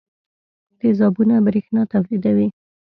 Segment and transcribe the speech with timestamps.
[0.79, 2.47] تیزابونه برېښنا تولیدوي.